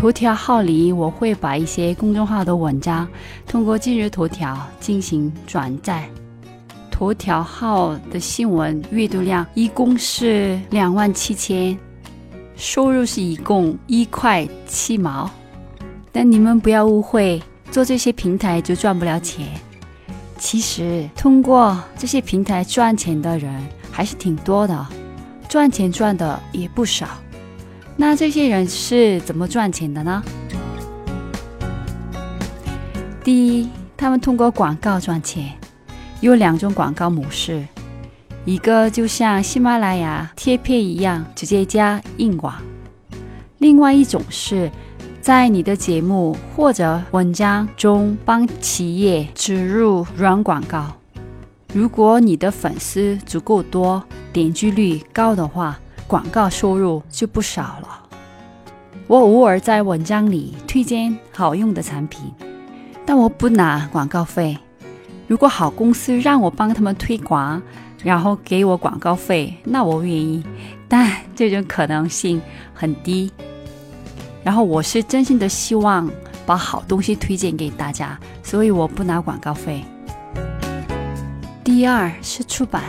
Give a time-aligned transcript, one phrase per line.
[0.00, 3.06] 头条号里，我会把一些公众号的文章
[3.46, 6.08] 通过今日头条进行转载。
[6.90, 11.78] 头条号的新闻阅读量一共是两万七千，
[12.56, 15.30] 收入是一共一块七毛。
[16.10, 17.38] 但你们不要误会，
[17.70, 19.48] 做这些平台就赚不了钱。
[20.38, 23.54] 其实通过这些平台赚钱的人
[23.90, 24.86] 还是挺多的，
[25.46, 27.06] 赚钱赚的也不少。
[28.00, 30.22] 那这些人是怎么赚钱的呢？
[33.22, 35.54] 第一，他们通过广告赚钱，
[36.22, 37.62] 有两种广告模式，
[38.46, 42.54] 一个就像喜马拉雅贴片一样，直接加硬广；
[43.58, 44.70] 另外一种是
[45.20, 50.90] 在你的节目或者文章中帮企业植入软广告。
[51.74, 55.78] 如果你的粉丝足够多，点击率高的话。
[56.10, 58.08] 广告收入就不少了。
[59.06, 62.20] 我偶尔在文章里推荐好用的产品，
[63.06, 64.58] 但我不拿广告费。
[65.28, 67.62] 如果好公司让我帮他们推广，
[68.02, 70.42] 然后给我广告费，那我愿意，
[70.88, 72.42] 但这种可能性
[72.74, 73.30] 很低。
[74.42, 76.10] 然后我是真心的希望
[76.44, 79.84] 把好东西推荐给大家，所以我不拿广告费。
[81.62, 82.82] 第二是出版，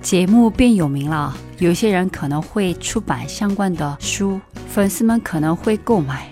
[0.00, 1.36] 节目变有名了。
[1.58, 6.28] 有些人可能会出版相关的书，粉丝们可能会购买。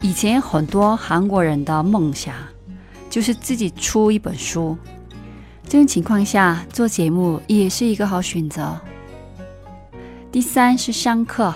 [0.00, 2.34] 以前很多韩国人的梦想
[3.10, 4.76] 就是自己出一本书，
[5.64, 8.78] 这种情况下做节目也是一个好选择。
[10.30, 11.54] 第三是上课、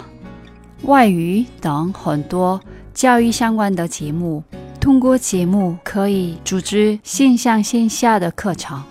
[0.82, 2.60] 外语等很多
[2.94, 4.42] 教育相关的节目，
[4.80, 8.82] 通过节目可以组织线上线下的课程，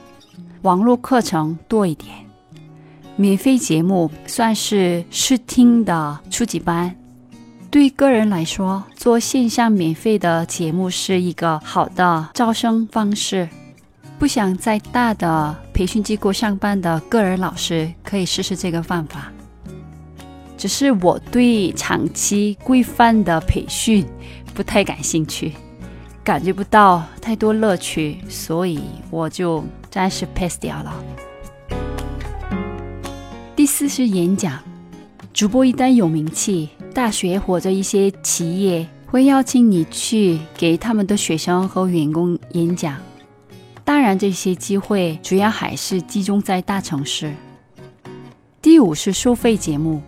[0.61, 2.30] 网络课程多一点。
[3.21, 6.95] 免费节目算是试听的初级班，
[7.69, 13.47] 对个人来说，做线上免费的节目是一个好的招生方式。
[14.17, 19.31] 不想在大的培训机构上班的个人老师可以试试这个方法。
[20.57, 24.03] 只是我对长期规范的培训
[24.55, 25.53] 不太感兴趣，
[26.23, 28.81] 感觉不到太多乐趣，所以
[29.11, 30.91] 我就暂时 pass 掉了。
[33.61, 34.59] 第四是演讲，
[35.31, 42.97] 主播一旦有名气，大学或者一些企业会邀请你去给他们的学生和员工演讲。
[43.85, 47.31] 当然，这些机会主要还是集中在大城市。
[48.63, 50.01] 第五是收费节目，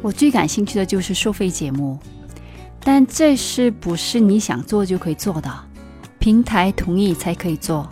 [0.00, 1.98] 我最感兴趣的就是收费节目，
[2.84, 5.52] 但这是不是你想做就可以做的？
[6.20, 7.90] 平台同意才可以做，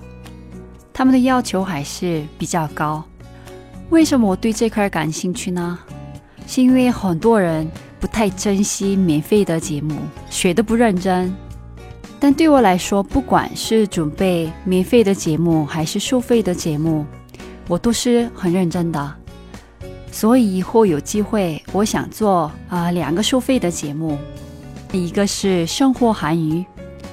[0.93, 3.05] 他们的要求还是比较高。
[3.91, 5.79] 为什么我对这块感兴趣呢？
[6.47, 9.97] 是因为很多人不太珍惜免费的节目，
[10.31, 11.35] 学的不认真。
[12.21, 17.05] 但对我来说，不管是准备免费的节目还是收费的节目，
[17.67, 19.15] 我都是很认真的。
[20.13, 24.17] 所以以后有机会，我想做啊两个收费的节目，
[24.93, 26.65] 一个是生活韩语，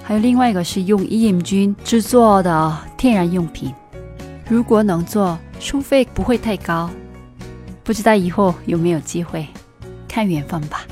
[0.03, 3.73] 还有另外一个是用伊眼菌制作的天然用品。
[4.47, 6.89] 如果能做，收费不会太高。
[7.83, 9.47] 不知道以后有没有机会，
[10.07, 10.85] 看缘分吧。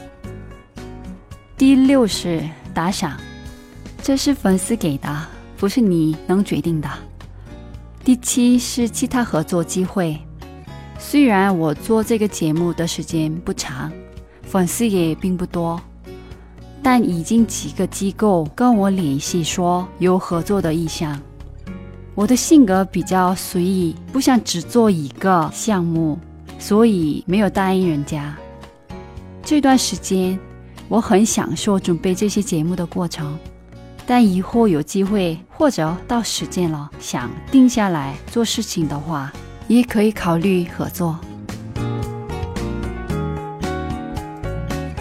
[1.58, 2.42] 第六是
[2.74, 3.20] 打赏，
[4.02, 5.28] 这是粉丝给的，
[5.58, 6.90] 不是你能决定的。
[8.04, 10.18] 第七是其他合作机会，
[11.00, 13.92] 虽然我做这个节目的时间不长，
[14.44, 15.82] 粉丝也并不多，
[16.84, 21.20] 但已经几个机构跟我联系说有合作的意向。
[22.16, 26.18] 我的性格比较随意，不想只做一个项目。
[26.58, 28.34] 所以没有答应人家。
[29.44, 30.40] 这段时间
[30.88, 33.38] 我很享受准备这些节目的过程，
[34.08, 39.32] 但以后有机会或者到时间了想定下来做事情的话，
[39.68, 41.20] 也可以考虑合作。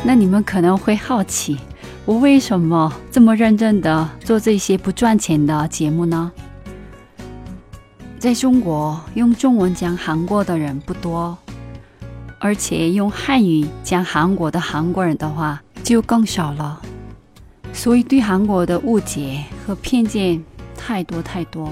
[0.02, 1.56] 那你们可能会好奇，
[2.04, 6.32] 我为什么这么认真的做这些不赚钱的节目呢？
[8.24, 11.36] 在中国，用中文讲韩国的人不多。
[12.38, 16.80] 而且用汉语讲韩国的韩国人的话就更少了，
[17.74, 20.42] 所以对韩国的误解和偏见
[20.74, 21.68] 太多太多。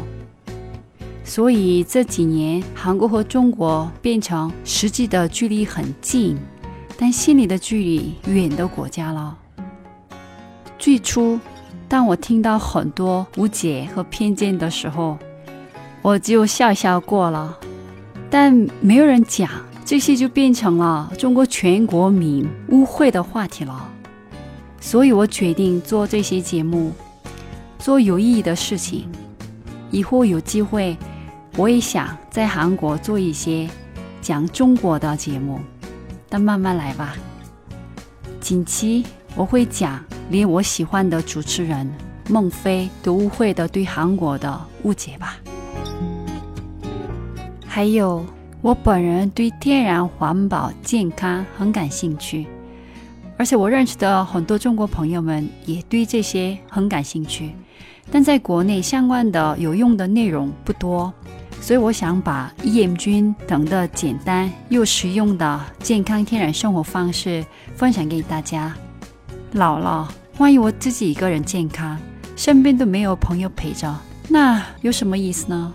[1.24, 6.36] 所以这几年韩国和中国变成实际的距离很近，
[6.98, 9.38] 但心里的距离远的国家了。
[10.78, 11.40] 最初，
[11.88, 15.16] 当我听到很多误解和偏见的时候，
[16.02, 17.56] 我就笑笑过了，
[18.28, 19.48] 但没有人讲。
[19.84, 23.90] 这些就变成了中国全国民误会的话题了，
[24.80, 26.92] 所以我决定做这些节目，
[27.78, 29.10] 做有意义的事情。
[29.90, 30.96] 以后有机会，
[31.56, 33.68] 我也想在韩国做一些
[34.22, 35.60] 讲中国的节目，
[36.28, 37.14] 但慢慢来吧。
[38.40, 39.04] 近期
[39.34, 41.92] 我会讲连我喜欢的主持人
[42.30, 45.36] 孟非都误会的对韩国的误解吧，
[47.74, 48.22] 还有。
[48.60, 52.46] 我本人对天然环保、健康很感兴趣，
[53.38, 57.52] 而且我认识的很多中国朋友们也对这些很感兴趣。
[58.10, 61.10] 但在国内相关的有用的内容不多，
[61.62, 67.42] 所以我想把益菌等的简单又实用的健康天然生活方式
[67.74, 68.72] 分享给大家。
[69.54, 71.98] 老了，万一我自己一个人健康，
[72.36, 73.92] 身边都没有朋友陪着，
[74.28, 75.74] 那有什么意思呢？